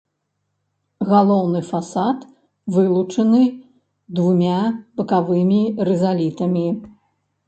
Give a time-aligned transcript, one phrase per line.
[1.09, 2.23] Галоўны фасад
[2.75, 3.41] вылучаны
[4.21, 4.55] двумя
[5.03, 6.65] бакавымі рызалітамі.